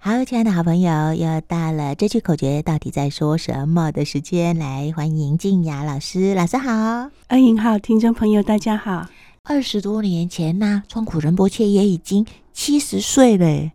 [0.00, 9.08] 好，亲爱的好朋友，又到了这句口诀到底在说什么的时间，来欢迎静雅老师，老师好，恩莹好，听众朋友大家好。
[9.42, 13.72] 二十多年前呢，创古仁波切也已经七十岁了，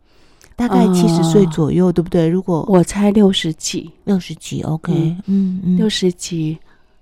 [0.56, 2.26] 大概七十岁左右，呃、对不对？
[2.26, 4.94] 如果我猜六十几，六十几，OK，
[5.26, 6.58] 嗯嗯，六十几，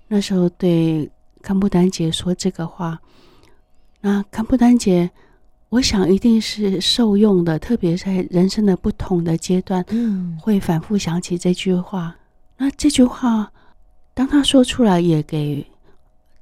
[0.08, 1.08] 那时候对
[1.40, 2.98] 堪布丹姐说这个话，
[4.00, 5.08] 那堪布丹姐。
[5.72, 12.14] 我想一定是受用的，特别在人生的不同的阶段，嗯，会反复想起这句话。
[12.58, 13.50] 那这句话，
[14.12, 15.66] 当他说出来，也给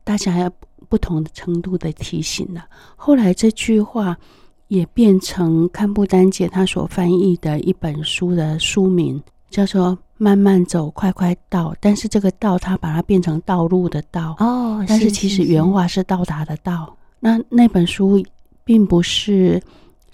[0.02, 0.50] 大家
[0.88, 2.66] 不同的程度的提醒了。
[2.96, 4.18] 后来这句话
[4.66, 11.70] 也变成堪布丹姐她所翻译的一本书的书名，叫做《慢慢走，快快到》。
[11.78, 16.96] 但是这个“到”，他把它变成道路的“道”哦，但是其实原话是到达的“到”。
[17.20, 18.20] 那那本书。
[18.70, 19.60] 并不是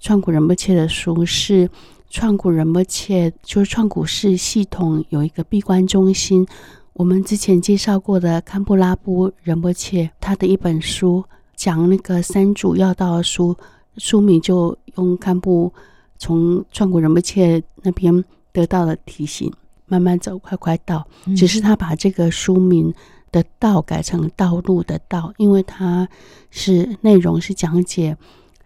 [0.01, 1.69] 创古仁波切的书，是
[2.09, 6.47] 创古仁波切，就是创古寺系统有一个闭关中心。
[6.95, 11.23] 我们之前介绍过的堪布拉布仁波切，他的一本书
[11.55, 13.55] 讲那个三主要道的书，
[13.99, 15.71] 书名就用堪布
[16.17, 19.53] 从创古仁波切那边得到的提醒，
[19.85, 21.07] 慢慢走，快快到。
[21.37, 22.91] 只是他把这个书名
[23.31, 26.09] 的道改成道路的道，因为它
[26.51, 28.17] 是内容是讲解。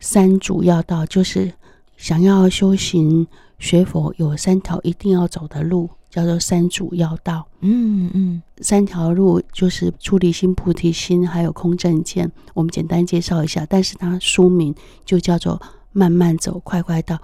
[0.00, 1.52] 三主要道就是
[1.96, 3.26] 想要修行
[3.58, 7.46] 学佛，有三条一定要走的路，叫做三主要道。
[7.60, 12.32] 嗯嗯，三条路就是出离心、菩提心，还有空正见。
[12.54, 15.60] 我们简单介绍一下，但是它书名就叫做
[15.92, 17.20] “慢慢走，快快到”。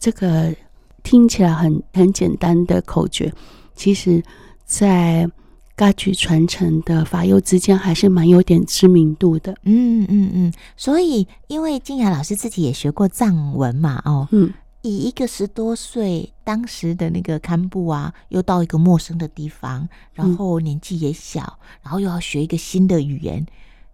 [0.00, 0.54] 这个
[1.02, 3.32] 听起来很很简单的口诀，
[3.74, 4.22] 其实，
[4.64, 5.30] 在。
[5.76, 10.52] 噶举传承的法友之间还是蛮有点知名度的，嗯嗯嗯。
[10.74, 23.44] 所以，因为静雅老师自己也学过藏文嘛，哦，嗯，以一个十多岁当时的那个堪布啊，又到一个陌生的地方，然后年纪也小，嗯、然后又要学一个新的语言，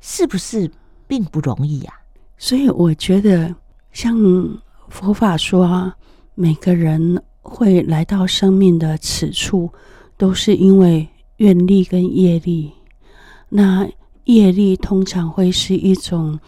[0.01, 0.71] 是不是
[1.09, 1.99] 并不容易呀、啊？
[2.39, 3.53] 所以我觉得，
[3.93, 4.17] 像
[4.89, 5.97] 佛法说啊，
[6.37, 9.69] 每个人会来到生命的此处，
[10.17, 11.09] 都是因为。
[11.43, 12.71] 愿力跟业力，
[13.49, 13.89] 那
[14.27, 16.39] 业力通常会是一种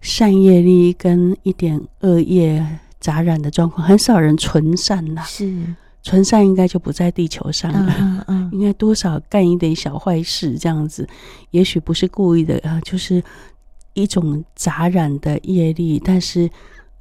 [0.00, 2.66] 善业力跟一点恶业
[2.98, 5.22] 杂染的状况，很少人纯善呐。
[5.24, 5.54] 是
[6.02, 11.06] 纯善应该就不在地球上了，嗯嗯，应该多少干一点小坏事这样子，
[11.50, 13.22] 也许不是故意的啊，就是
[13.92, 16.00] 一种杂染的业力。
[16.02, 16.48] 但是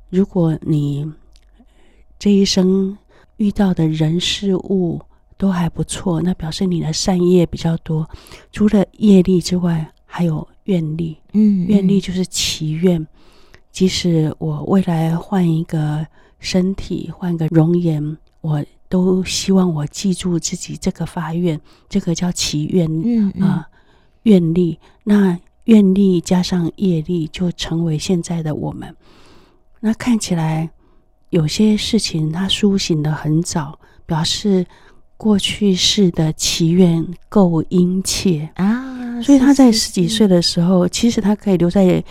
[0.09, 1.09] 如果你
[2.19, 2.97] 这一生
[3.37, 5.01] 遇到的人事物，
[5.41, 8.07] 都还不错，那表示你的善业比较多。
[8.51, 11.17] 除了业力之外，还有愿力。
[11.33, 13.07] 嗯，愿力就是祈愿，
[13.71, 16.05] 即使我未来换一个
[16.37, 21.59] 身体，换个容颜，我都希望我记住自己这个发愿，
[21.89, 22.87] 这个叫祈愿。
[23.03, 23.67] 嗯啊，
[24.21, 24.77] 愿力。
[25.03, 28.95] 那愿力加上业力，就成为现在的我们。
[29.79, 30.69] 那看起来
[31.31, 34.67] 有些事情它苏醒的很早，表示。
[35.21, 42.03] 过去式的祈愿够殷切啊，所以他在十几岁的时候，其实他可以留在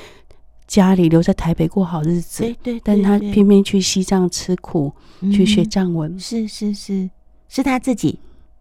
[0.69, 2.45] 家里，留在台北过好日子。
[2.45, 4.93] 对对，但他偏偏去西藏吃苦，
[5.33, 6.17] 去学藏文。
[6.21, 7.11] 是是是，
[7.49, 8.17] 是他自己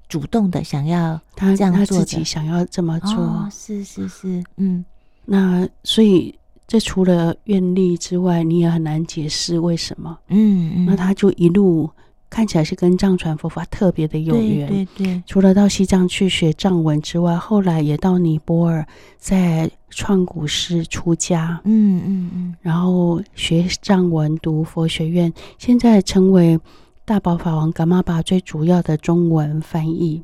[0.08, 3.48] 主动的想要他这样做，他自己想要这么做。
[3.52, 4.84] 是是是，嗯，
[5.26, 6.34] 那所以
[6.68, 10.18] 这除了愿力之外，你也很难解释为什么。
[10.30, 11.88] 嗯嗯，那他就一路。
[12.30, 15.24] 看起来是跟藏传佛法特别的有缘，对对对。
[15.26, 18.86] 除了到西藏去学藏文之外，后来也到尼泊尔，
[19.18, 26.60] 在创古寺出家，嗯嗯嗯，然后学藏文，读佛学院，现在成为
[27.04, 30.22] 大宝法王噶玛巴最主要的中文翻译。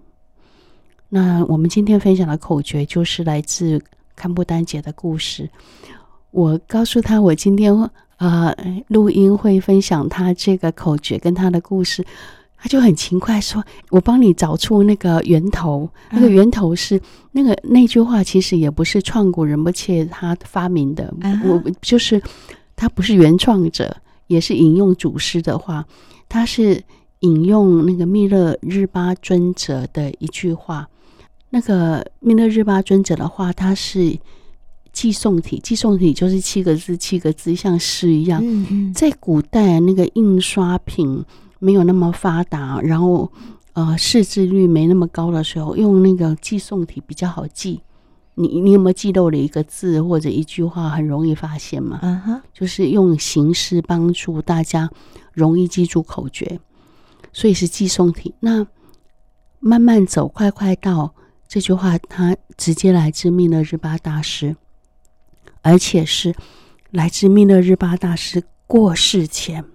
[1.10, 3.82] 那我们今天分享的口诀就是来自
[4.16, 5.50] 堪布丹姐的故事。
[6.30, 7.74] 我告诉他，我今天。
[8.26, 12.04] 啊、呃，录音会分享他这个口诀跟他的故事，
[12.58, 17.00] 他就很勤快说：“我帮你找出那个源头，那个源头是
[17.34, 21.14] 那个那句话，其实也不是创古仁波切他发明的，
[21.44, 22.20] 我就是
[22.76, 23.96] 他不是原创者，
[24.26, 25.86] 也是引用祖师的话，
[26.28, 26.82] 他是
[27.20, 30.88] 引用那个密勒日巴尊者的一句话，
[31.52, 34.18] 那个密勒日巴尊者的话，他是。”
[34.96, 38.42] 寄送体，寄送体就是七个字，七个字像诗一样。
[38.42, 41.24] 嗯嗯，在古代，那个印刷品
[41.60, 43.30] 没有那么发达，然后
[43.74, 47.82] 呃，识字率没那么高的时候，用那个寄送体比较好记。
[48.38, 52.00] 你你有没有记漏了一个字或者一句话，很容易发现嘛？
[52.02, 54.90] 嗯哼，就是用形式帮助大家
[55.34, 56.60] 容易记住口诀。
[57.34, 58.34] 所以是寄送体。
[58.40, 58.66] 那
[59.60, 61.14] 慢慢走，快快到
[61.50, 64.56] 这句话，它直接来自命的日巴大师，
[65.66, 66.34] 而且是
[66.92, 69.66] 来自密勒日巴大师过世前。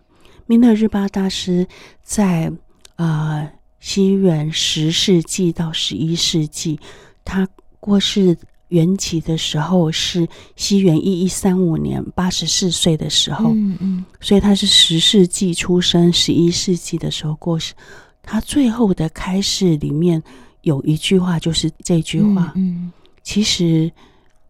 [0.47, 1.67] 密勒日巴大师
[2.03, 2.53] 在
[2.95, 3.51] 呃
[3.81, 6.79] 西元十世纪到十一世纪，
[7.25, 7.49] 他
[7.81, 8.39] 过世。
[8.71, 17.75] 缘起的时候是西元一一三五年，八十四岁的时候，嗯嗯，所以他是十世纪出生，十一世纪的时候过世。
[18.23, 20.23] 他最后的开示里面
[20.63, 22.53] 有一句话，就是这句话。
[22.55, 22.93] 嗯，
[23.25, 23.91] 其实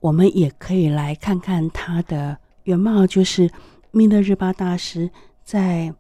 [0.01, 3.51] 我们也可以来看看他的原貌，就是
[3.93, 5.11] 密勒日巴大师
[5.45, 5.95] 在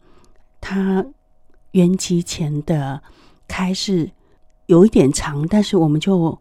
[0.60, 1.06] 他
[1.70, 3.02] 圆寂前的
[3.46, 4.10] 开示
[4.66, 6.38] 有一点长，但是我们就。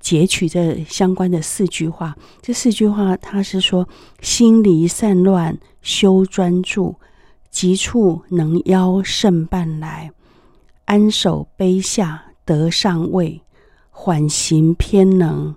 [0.00, 3.86] 截取这相关的四句话，这四句话他是说：
[4.22, 6.96] 心离散乱修专注，
[7.50, 10.10] 急处能邀圣伴来，
[10.86, 13.42] 安守卑下得上位，
[13.90, 15.54] 缓行偏能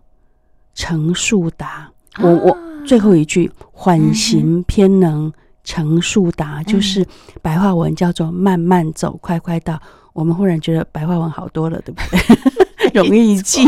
[0.74, 1.90] 成速达。
[2.20, 5.32] 我我最后一句缓行偏能
[5.64, 7.06] 成速达，就是
[7.42, 9.82] 白话文叫做慢慢走，快快到。
[10.14, 12.92] 我们忽然觉得白话文好多了，对不对？
[12.94, 13.66] 容易记。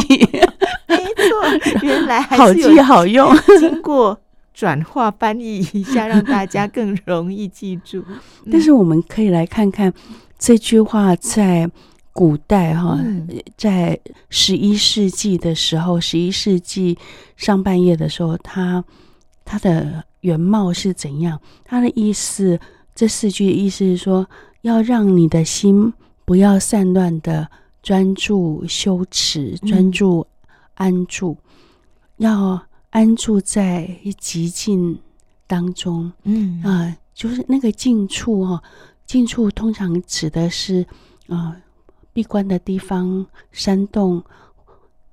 [0.87, 4.19] 没错原来还好记好用，经过
[4.53, 8.03] 转化翻译一下，让大家更容易记住。
[8.51, 9.91] 但是我们可以来看看
[10.37, 11.67] 这句话在
[12.15, 12.97] 古代哈，
[13.57, 16.97] 在十一世纪的时候，十一世纪
[17.35, 18.81] 上半叶的时候，它
[19.43, 21.37] 它的原貌是怎样？
[21.65, 22.57] 它的意思，
[22.95, 24.25] 这四句意思是说，
[24.61, 25.91] 要让你的心
[26.23, 27.51] 不要散乱的
[27.83, 30.25] 专注修持，专注。
[30.75, 31.37] 安住，
[32.17, 34.99] 要安住在极静
[35.47, 36.11] 当中。
[36.23, 38.61] 嗯啊、呃，就是那个静处哈，
[39.05, 40.85] 静处通常指的是
[41.29, 41.61] 啊、呃，
[42.15, 44.23] 闭关的地方，山洞。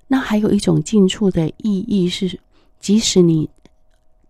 [0.07, 2.39] 那还有一种近处的意义是，
[2.79, 3.51] 即使你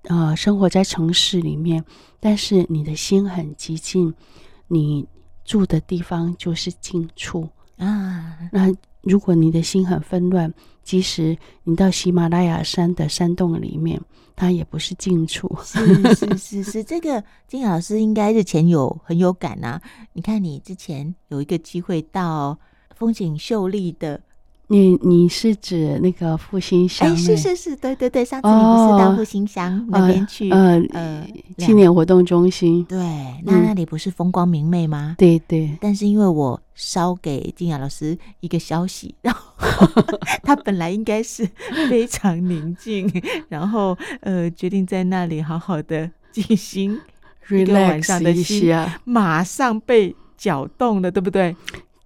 [0.04, 1.84] 啊、呃、生活在城市里面，
[2.18, 4.14] 但是你的心很寂静，
[4.68, 5.06] 你
[5.44, 8.38] 住的地方就是近处啊。
[8.50, 10.52] 那如果你的心很纷乱，
[10.82, 14.00] 即使你到喜马拉雅山的山洞里面，
[14.34, 15.54] 它也不是近处。
[15.62, 19.80] 是是是是，这个金老师应该日前有很有感、啊。
[20.12, 22.58] 你看，你之前有一个机会到
[22.94, 24.20] 风景秀丽的。
[24.72, 27.06] 你你是指那个复兴乡？
[27.12, 30.50] 哎，是是是，对对对，上次你不是到复兴乡那边去？
[30.50, 31.26] 呃呃，
[31.58, 32.82] 青年活动中心。
[32.86, 32.98] 对，
[33.44, 35.14] 那那里不是风光明媚吗？
[35.18, 35.76] 对对。
[35.78, 39.86] 但是因为我捎给静雅老师一个消息， 然后
[40.42, 41.46] 他本来应该是
[41.90, 43.06] 非常宁静，
[43.50, 46.98] 然后呃决定在那里好好的静心
[47.50, 48.74] 一个晚上的心，
[49.04, 51.54] 马上被搅动了，对不对？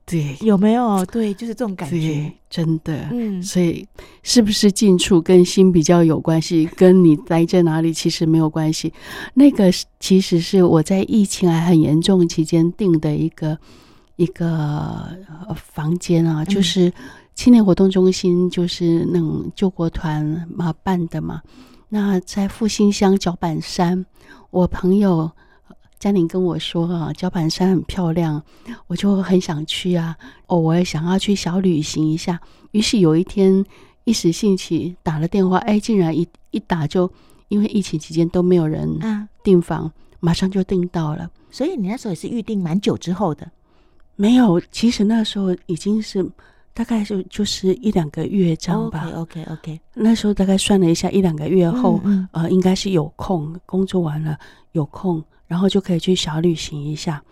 [0.09, 1.05] 对，有没有？
[1.07, 3.09] 对，就是这种感觉，真的。
[3.11, 3.85] 嗯，所以
[4.23, 6.65] 是不是近处跟心比较有关系？
[6.77, 8.93] 跟你待在哪里其实没有关系。
[9.35, 9.65] 那个
[9.99, 13.59] 其实是我在疫情还很严重期间订的一个
[14.15, 15.09] 一个
[15.57, 16.93] 房间啊，就是
[17.35, 21.43] 青年活动中心，就是那种救国团嘛办的嘛。
[21.89, 24.07] 那在复兴乡脚板山，
[24.51, 25.33] 我朋友。
[25.99, 28.43] 嘉玲跟我说：“啊，角板山很漂亮，
[28.87, 30.15] 我就很想去啊。
[30.47, 32.39] 哦，我也想要去小旅行一下。
[32.73, 33.65] 于是有一天
[34.05, 37.11] 一时兴起打了电话，哎，竟然一一打就，
[37.49, 38.99] 因为疫情期间都没有人
[39.43, 41.31] 订房，马上就订到了。
[41.51, 43.51] 所以你那时候也是预定蛮久之后的？
[44.17, 46.23] 没有，其实那时候已经是
[46.75, 49.11] 大概就就是一两个月这样吧。
[49.15, 49.81] OK OK OK。
[49.95, 54.39] 那时候大概算了一下，一两个月后，嗯嗯呃，应该是有空，工作完了
[54.73, 57.23] 有空。”然后就可以去小旅行一下，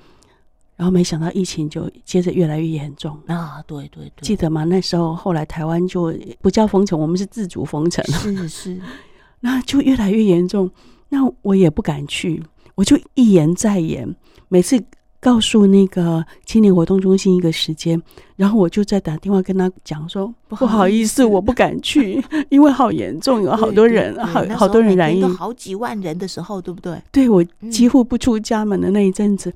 [0.76, 3.62] 然后没想到疫情就接着越来越严重啊！
[3.66, 4.64] 对对对，记得吗？
[4.64, 8.80] 那时候后来台湾就不叫封城，我们是自主封城，是是，
[9.40, 10.70] 那就越来越严重。
[11.08, 12.42] 那我也不敢去，
[12.74, 14.14] 我就一言再言，
[14.48, 14.82] 每次。
[15.24, 17.98] 告诉那个青年活动中心一个时间，
[18.36, 27.00] 然后我就在打电话跟他讲说，不好意思，我不敢去， 因为好严重，有好多人，好好多人染疫，好几万人的时候，对不对？
[27.10, 29.50] 对，我几乎不出家门的那一阵子，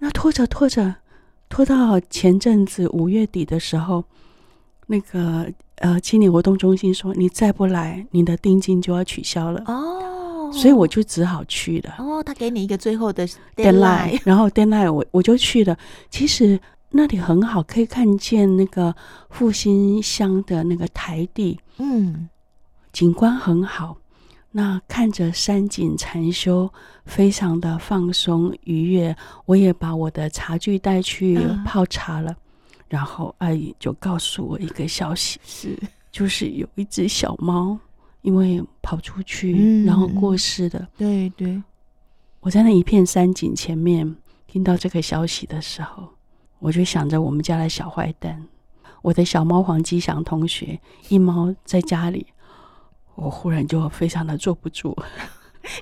[0.00, 0.96] 那拖着拖着，
[1.48, 4.02] 拖到前阵子五月底的时候，
[4.88, 5.46] 那个
[5.76, 10.15] 呃青年活动中心说，你再不来，你的定金就要取消了哦。
[10.56, 11.94] 所以我就只好去了。
[11.98, 15.76] 哦，他给你一个最后的 deadline，然后 deadline 我我就去了。
[16.10, 16.58] 其实
[16.90, 18.94] 那里很好，可以看见那个
[19.30, 22.28] 复兴乡的那个台地，嗯，
[22.92, 23.96] 景观很好。
[24.50, 26.72] 那看着山景禅修，
[27.04, 29.14] 非常的放松愉悦。
[29.44, 32.30] 我也把我的茶具带去泡茶了。
[32.30, 32.36] 嗯、
[32.88, 35.78] 然后阿姨就告诉我一个消息，是
[36.10, 37.78] 就是有一只小猫
[38.26, 40.84] 因为跑出去，嗯、然后过世的。
[40.98, 41.62] 对对，
[42.40, 44.16] 我在那一片山景前面
[44.48, 46.08] 听到这个消息的时候，
[46.58, 48.44] 我就想着我们家的小坏蛋，
[49.00, 52.26] 我的小猫黄吉祥同学，一猫在家里。
[53.14, 54.96] 我忽然就非常的坐不住，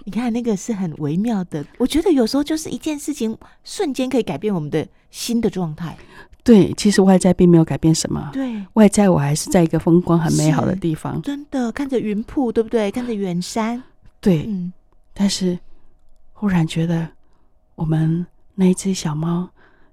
[0.04, 5.96] 你看那个是很微妙的，我觉得有时候就是一件事情瞬间可以改变我们的新的状态。
[6.42, 8.30] 对，其实外在并没有改变什么。
[8.32, 12.90] 对，外在我还是在一个风光很美好的地方，真的看着云瀑，对不对？
[12.90, 13.82] 看着远山，
[14.20, 14.44] 对。
[14.46, 14.72] 嗯，
[15.14, 15.58] 但是
[16.32, 17.08] 忽然觉得
[17.74, 19.48] 我们那一只小猫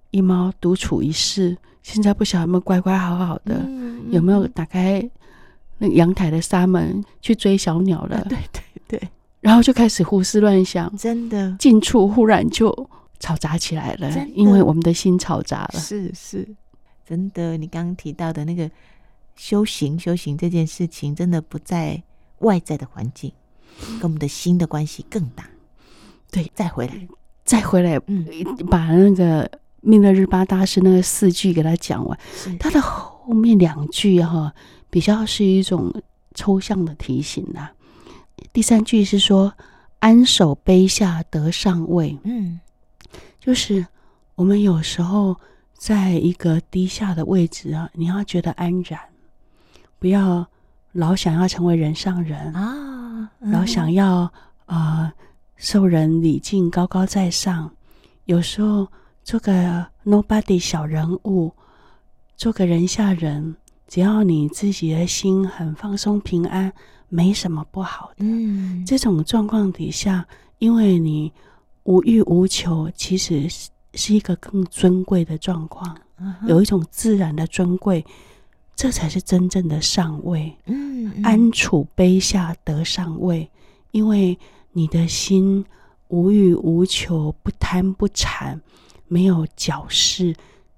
[0.09, 5.09] 一猫独处一室，现在不晓得有没有乖乖好好的，嗯嗯、有没有打开。
[5.77, 8.61] 那阳台的纱门去追小鸟了，对对
[8.99, 9.09] 对，
[9.41, 16.47] 然后就开始胡思乱想，真的，近处忽然就吵杂起来了，因为我们的心吵杂了，是是，
[17.05, 17.57] 真的。
[17.57, 18.69] 你刚刚提到的那个
[19.35, 22.01] 修行，修行这件事情，真的不在
[22.39, 23.31] 外在的环境，
[23.99, 25.45] 跟我们的心的关系更大。
[26.31, 27.07] 对，再回来，
[27.43, 28.25] 再回来，嗯，
[28.69, 29.49] 把那个
[29.81, 32.17] 密勒日巴大师那个四句给他讲完，
[32.59, 34.53] 他的后面两句哈。
[34.91, 35.89] 比较是一种
[36.35, 37.71] 抽象的提醒呐、啊。
[38.53, 39.53] 第三句是说
[39.99, 42.59] “安守卑下得上位”，嗯，
[43.39, 43.85] 就是
[44.35, 45.35] 我们有时候
[45.73, 48.99] 在一个低下的位置啊，你要觉得安然，
[49.99, 50.45] 不要
[50.91, 54.31] 老想要成为人上人啊，嗯、老想要
[54.65, 55.13] 啊、呃、
[55.55, 57.71] 受人礼敬、高高在上。
[58.25, 58.87] 有时候
[59.23, 61.53] 做个 nobody 小人物，
[62.35, 63.55] 做个人下人。
[63.87, 66.71] 只要你自己的心很放松、平安，
[67.13, 68.15] 没什么不好的。
[68.19, 70.25] 嗯，这种状况底下，
[70.59, 71.29] 因为你
[71.83, 75.93] 无欲无求，其实是是一个更尊贵的状况。
[76.17, 78.05] 嗯、有一种自然的尊贵，
[78.75, 80.55] 这才是真正的上位。
[80.67, 83.49] 嗯，嗯，安处卑下得上位，
[83.91, 84.39] 因为
[84.71, 85.65] 你的心
[86.07, 88.61] 无欲无求，不贪不馋，
[89.09, 90.33] 没有矫饰，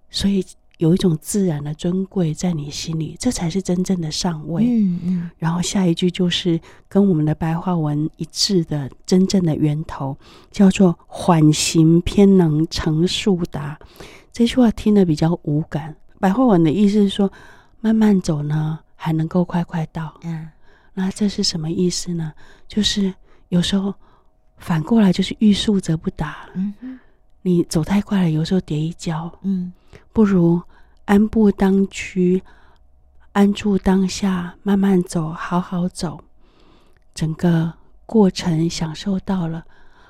[0.09, 0.43] 所以。
[0.83, 4.65] 有一种自然的尊贵在你心里，这才是真正的上位。
[4.65, 5.31] 嗯嗯。
[5.37, 6.59] 然后下一句就是
[6.89, 10.17] 跟我们的白话文一致的真正的源头，
[10.51, 13.79] 叫做“缓行偏能成速达”。
[14.33, 15.95] 这句话听得比较无感。
[16.19, 17.31] 白话文的意思是说，
[17.79, 20.13] 慢慢走呢，还能够快快到。
[20.23, 20.49] 嗯。
[20.93, 22.33] 那这是什么意思呢？
[22.67, 23.13] 就是
[23.47, 23.93] 有时候
[24.57, 26.49] 反过来就是欲速则不达。
[26.55, 26.99] 嗯哼。
[27.41, 29.31] 你走太快了，有时候跌一跤。
[29.43, 29.71] 嗯。
[30.11, 30.61] 不如。
[31.05, 32.41] 安步当居，
[33.33, 36.22] 安住当下，慢慢走，好好走，
[37.13, 37.74] 整个
[38.05, 39.65] 过程享受到了，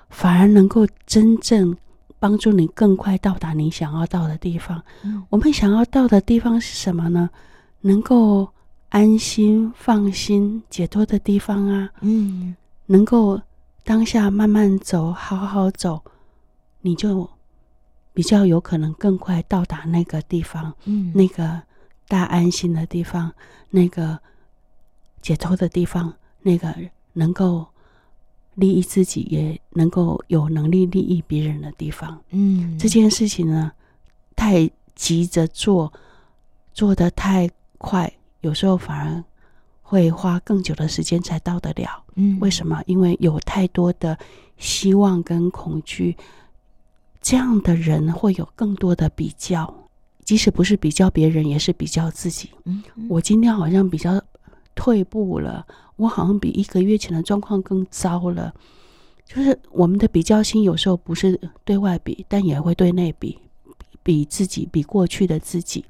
[0.09, 1.75] 反而能够真正
[2.19, 4.83] 帮助你更快到达你想要到的地方。
[5.03, 7.29] 嗯，我们想要到的地方是什么呢？
[7.81, 8.47] 能够
[8.89, 11.89] 安心、放心、解脱的地方啊。
[12.01, 13.41] 嗯，能够
[13.83, 16.03] 当下慢慢走，好好走，
[16.81, 17.29] 你就。
[18.13, 21.61] 比较有可能更快到达那个地方，嗯，那个
[22.07, 23.33] 大安心的地方，
[23.71, 24.19] 那个
[25.21, 26.73] 解脱的地方，那个
[27.13, 27.65] 能够
[28.55, 33.71] 利益自己，也能够有能力利益别人的地方，嗯，这件事情呢，
[34.35, 35.91] 太急着做，
[36.71, 39.23] 做得太快，有时候反而
[39.81, 42.79] 会花更久的时间才到得了，嗯，为什么？
[42.85, 44.15] 因为有太多的
[44.57, 46.15] 希望跟恐惧。
[47.23, 49.73] 这样的人会有更多的比较，
[50.25, 52.49] 即使不是比较别人，也是比较自己。
[52.65, 54.21] 嗯，我今天好像比较
[54.75, 55.65] 退步了，
[55.95, 58.53] 我好像比一个月前的状况更糟了。
[59.25, 63.39] 就是我们的比较心有时候不是对外比，但也会对内比，
[64.03, 65.83] 比自己，比过去的自己。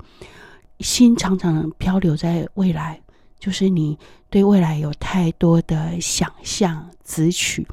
[0.81, 3.01] 心常常漂流在未来，
[3.39, 3.97] 就是你
[4.29, 7.67] 对未来有太多的想象、执取。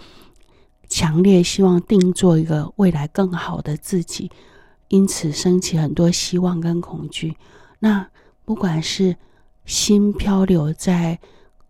[0.90, 4.28] 强烈希望定做一个未来更好的自己，
[4.88, 7.36] 因此升起很多希望跟恐惧。
[7.78, 8.06] 那
[8.44, 9.14] 不管是
[9.64, 11.16] 心漂流在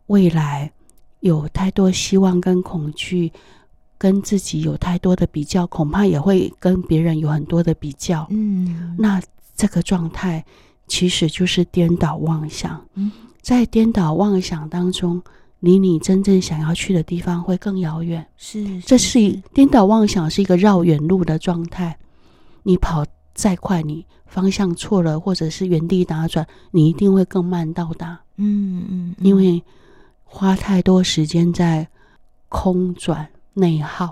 [0.06, 0.72] 未来，
[1.20, 3.30] 有太多希望跟恐惧，
[3.98, 8.26] 跟自己有太多的比较，恐怕也会跟别人有很多的比较。
[8.30, 9.20] 嗯，那
[9.54, 10.42] 这个状态
[10.88, 12.82] 其实就是颠倒妄想。
[12.94, 13.12] 嗯，
[13.42, 15.22] 在颠倒妄想当中。
[15.60, 18.26] 离你真正想要去的地方会更遥远。
[18.36, 21.98] 是，是，这是一颠倒妄想，是一个绕远路的状态。
[22.62, 28.20] 你跑再快，你方向错了，或者是原地打转，你一定会更慢到达。
[28.36, 29.62] 嗯嗯，因为
[30.24, 31.88] 花太多时间在
[32.48, 34.08] 空转内耗。